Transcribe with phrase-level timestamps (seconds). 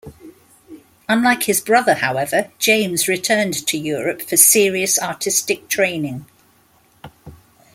[1.07, 6.25] Unlike his brother, however, James returned to Europe for serious artistic training.